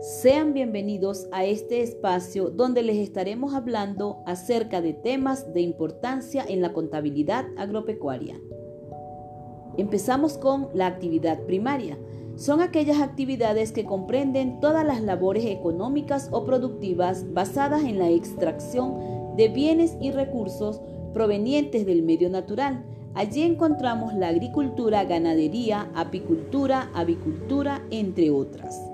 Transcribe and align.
Sean 0.00 0.54
bienvenidos 0.54 1.28
a 1.30 1.44
este 1.44 1.82
espacio 1.82 2.48
donde 2.48 2.82
les 2.82 2.96
estaremos 2.96 3.52
hablando 3.52 4.22
acerca 4.24 4.80
de 4.80 4.94
temas 4.94 5.52
de 5.52 5.60
importancia 5.60 6.42
en 6.48 6.62
la 6.62 6.72
contabilidad 6.72 7.44
agropecuaria. 7.58 8.40
Empezamos 9.76 10.38
con 10.38 10.68
la 10.72 10.86
actividad 10.86 11.42
primaria. 11.42 11.98
Son 12.36 12.62
aquellas 12.62 13.02
actividades 13.02 13.72
que 13.72 13.84
comprenden 13.84 14.58
todas 14.60 14.86
las 14.86 15.02
labores 15.02 15.44
económicas 15.44 16.30
o 16.32 16.46
productivas 16.46 17.34
basadas 17.34 17.84
en 17.84 17.98
la 17.98 18.08
extracción 18.08 19.36
de 19.36 19.48
bienes 19.48 19.98
y 20.00 20.12
recursos 20.12 20.80
provenientes 21.12 21.84
del 21.84 22.02
medio 22.02 22.30
natural. 22.30 22.86
Allí 23.12 23.42
encontramos 23.42 24.14
la 24.14 24.28
agricultura, 24.28 25.04
ganadería, 25.04 25.90
apicultura, 25.94 26.90
avicultura, 26.94 27.84
entre 27.90 28.30
otras. 28.30 28.89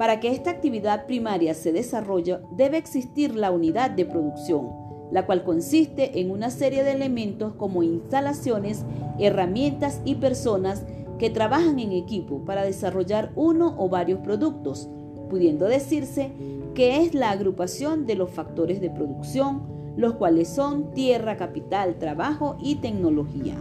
Para 0.00 0.18
que 0.18 0.30
esta 0.30 0.50
actividad 0.50 1.04
primaria 1.04 1.52
se 1.52 1.72
desarrolle, 1.72 2.38
debe 2.52 2.78
existir 2.78 3.34
la 3.34 3.50
unidad 3.50 3.90
de 3.90 4.06
producción, 4.06 4.70
la 5.12 5.26
cual 5.26 5.44
consiste 5.44 6.20
en 6.20 6.30
una 6.30 6.48
serie 6.48 6.84
de 6.84 6.92
elementos 6.92 7.52
como 7.52 7.82
instalaciones, 7.82 8.86
herramientas 9.18 10.00
y 10.06 10.14
personas 10.14 10.86
que 11.18 11.28
trabajan 11.28 11.78
en 11.80 11.92
equipo 11.92 12.46
para 12.46 12.62
desarrollar 12.62 13.30
uno 13.34 13.74
o 13.76 13.90
varios 13.90 14.20
productos, 14.20 14.88
pudiendo 15.28 15.66
decirse 15.66 16.32
que 16.74 17.02
es 17.02 17.12
la 17.12 17.30
agrupación 17.30 18.06
de 18.06 18.14
los 18.14 18.30
factores 18.30 18.80
de 18.80 18.88
producción, 18.88 19.64
los 19.98 20.14
cuales 20.14 20.48
son 20.48 20.94
tierra, 20.94 21.36
capital, 21.36 21.98
trabajo 21.98 22.56
y 22.58 22.76
tecnología. 22.76 23.56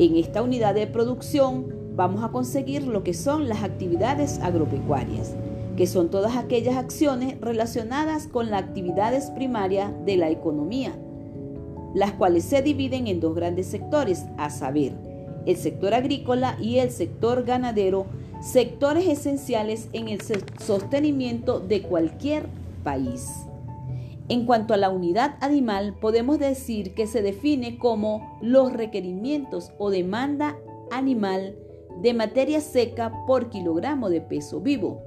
En 0.00 0.16
esta 0.16 0.42
unidad 0.42 0.74
de 0.74 0.88
producción 0.88 1.81
vamos 1.94 2.24
a 2.24 2.28
conseguir 2.28 2.86
lo 2.86 3.02
que 3.04 3.14
son 3.14 3.48
las 3.48 3.62
actividades 3.62 4.38
agropecuarias, 4.40 5.34
que 5.76 5.86
son 5.86 6.10
todas 6.10 6.36
aquellas 6.36 6.76
acciones 6.76 7.40
relacionadas 7.40 8.26
con 8.26 8.50
las 8.50 8.62
actividades 8.62 9.30
primarias 9.30 9.92
de 10.04 10.16
la 10.16 10.30
economía, 10.30 10.94
las 11.94 12.12
cuales 12.12 12.44
se 12.44 12.62
dividen 12.62 13.06
en 13.06 13.20
dos 13.20 13.34
grandes 13.34 13.66
sectores, 13.66 14.24
a 14.38 14.50
saber, 14.50 14.92
el 15.46 15.56
sector 15.56 15.94
agrícola 15.94 16.56
y 16.60 16.78
el 16.78 16.90
sector 16.90 17.44
ganadero, 17.44 18.06
sectores 18.40 19.08
esenciales 19.08 19.88
en 19.92 20.08
el 20.08 20.20
sostenimiento 20.58 21.60
de 21.60 21.82
cualquier 21.82 22.46
país. 22.84 23.28
En 24.28 24.46
cuanto 24.46 24.72
a 24.72 24.76
la 24.76 24.88
unidad 24.88 25.36
animal, 25.40 25.94
podemos 26.00 26.38
decir 26.38 26.94
que 26.94 27.06
se 27.06 27.22
define 27.22 27.76
como 27.76 28.38
los 28.40 28.72
requerimientos 28.72 29.72
o 29.78 29.90
demanda 29.90 30.56
animal 30.90 31.56
de 32.00 32.14
materia 32.14 32.60
seca 32.60 33.12
por 33.26 33.48
kilogramo 33.50 34.08
de 34.08 34.20
peso 34.20 34.60
vivo. 34.60 35.02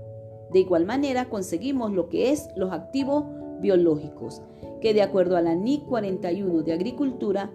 De 0.51 0.59
igual 0.59 0.85
manera 0.85 1.29
conseguimos 1.29 1.91
lo 1.91 2.09
que 2.09 2.31
es 2.31 2.49
los 2.55 2.71
activos 2.71 3.25
biológicos, 3.59 4.41
que 4.81 4.93
de 4.93 5.01
acuerdo 5.01 5.37
a 5.37 5.41
la 5.41 5.55
NIC 5.55 5.85
41 5.85 6.63
de 6.63 6.73
Agricultura, 6.73 7.51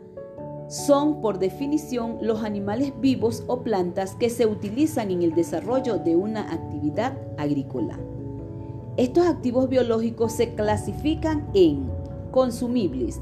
son 0.69 1.21
por 1.21 1.39
definición 1.39 2.19
los 2.21 2.45
animales 2.45 2.93
vivos 3.01 3.43
o 3.49 3.63
plantas 3.63 4.15
que 4.15 4.31
se 4.31 4.47
utilizan 4.47 5.11
en 5.11 5.23
el 5.23 5.35
desarrollo 5.35 5.99
de 5.99 6.15
una 6.15 6.53
actividad 6.53 7.19
agrícola. 7.39 7.99
Estos 8.97 9.27
activos 9.27 9.69
biológicos 9.69 10.33
se 10.33 10.55
clasifican 10.55 11.49
en 11.55 11.91
consumibles, 12.31 13.21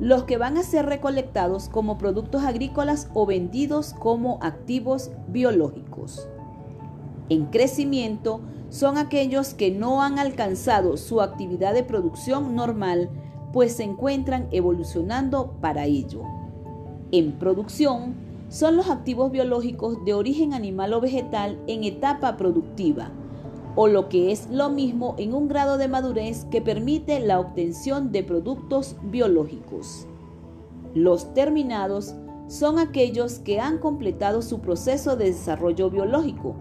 los 0.00 0.24
que 0.24 0.36
van 0.36 0.56
a 0.56 0.62
ser 0.62 0.86
recolectados 0.86 1.68
como 1.68 1.98
productos 1.98 2.44
agrícolas 2.44 3.10
o 3.14 3.26
vendidos 3.26 3.94
como 3.94 4.38
activos 4.42 5.10
biológicos. 5.28 6.28
En 7.28 7.46
crecimiento 7.46 8.40
son 8.70 8.96
aquellos 8.96 9.54
que 9.54 9.70
no 9.70 10.02
han 10.02 10.18
alcanzado 10.18 10.96
su 10.96 11.20
actividad 11.20 11.74
de 11.74 11.82
producción 11.82 12.54
normal, 12.54 13.10
pues 13.52 13.72
se 13.76 13.84
encuentran 13.84 14.46
evolucionando 14.50 15.54
para 15.60 15.86
ello. 15.86 16.22
En 17.10 17.32
producción 17.32 18.14
son 18.48 18.76
los 18.76 18.88
activos 18.88 19.30
biológicos 19.30 20.04
de 20.04 20.14
origen 20.14 20.54
animal 20.54 20.92
o 20.92 21.00
vegetal 21.00 21.58
en 21.66 21.84
etapa 21.84 22.36
productiva, 22.36 23.10
o 23.80 23.86
lo 23.86 24.08
que 24.08 24.32
es 24.32 24.48
lo 24.50 24.70
mismo 24.70 25.14
en 25.18 25.32
un 25.32 25.46
grado 25.46 25.78
de 25.78 25.86
madurez 25.86 26.44
que 26.46 26.60
permite 26.60 27.20
la 27.20 27.38
obtención 27.38 28.10
de 28.10 28.24
productos 28.24 28.96
biológicos. 29.04 30.04
Los 30.96 31.32
terminados 31.32 32.12
son 32.48 32.80
aquellos 32.80 33.38
que 33.38 33.60
han 33.60 33.78
completado 33.78 34.42
su 34.42 34.58
proceso 34.58 35.14
de 35.14 35.26
desarrollo 35.26 35.90
biológico 35.90 36.56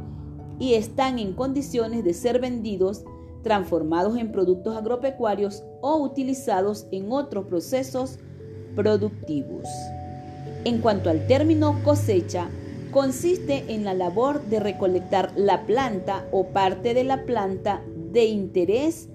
y 0.60 0.76
están 0.76 1.18
en 1.18 1.34
condiciones 1.34 2.04
de 2.04 2.14
ser 2.14 2.40
vendidos, 2.40 3.04
transformados 3.42 4.16
en 4.16 4.32
productos 4.32 4.78
agropecuarios 4.78 5.64
o 5.82 5.98
utilizados 5.98 6.86
en 6.92 7.12
otros 7.12 7.46
procesos 7.46 8.20
productivos. 8.76 9.68
En 10.66 10.82
cuanto 10.82 11.10
al 11.10 11.26
término 11.26 11.82
cosecha, 11.84 12.48
consiste 12.98 13.64
en 13.68 13.84
la 13.84 13.94
labor 13.94 14.42
de 14.46 14.60
recolectar 14.60 15.32
la 15.36 15.68
planta 15.68 16.26
o 16.32 16.48
parte 16.48 16.96
de 16.96 17.04
la 17.04 17.26
planta 17.26 17.84
de 18.12 18.26
interés 18.26 19.08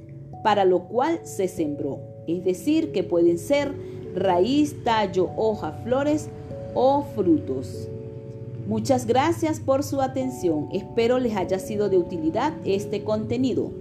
para 0.44 0.65
lo 0.65 0.84
cual 0.84 1.19
se 1.25 1.48
sembró. 1.48 1.98
Es 2.28 2.44
decir, 2.44 2.92
que 2.92 3.03
pueden 3.03 3.41
ser 3.41 3.75
raíz, 4.15 4.84
tallo, 4.84 5.31
hoja, 5.37 5.72
flores 5.82 6.28
o 6.75 7.03
frutos. 7.03 7.88
Muchas 8.69 9.04
gracias 9.04 9.59
por 9.59 9.82
su 9.82 10.00
atención. 10.00 10.69
Espero 10.72 11.19
les 11.19 11.34
haya 11.34 11.59
sido 11.59 11.88
de 11.88 11.98
utilidad 11.98 12.53
este 12.65 13.03
contenido. 13.03 13.72